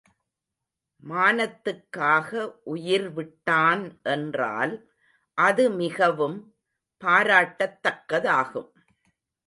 மானத்துக்காக 1.03 2.29
உயிர்விட்டான் 2.65 3.83
என்றால் 4.15 4.73
அது 5.37 5.63
மிகவும் 5.81 6.37
பாராட்டத்தக்கதாகும். 7.01 8.71